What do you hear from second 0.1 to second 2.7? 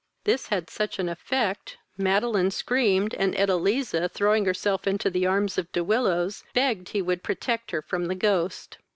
This had such an effect, Madeline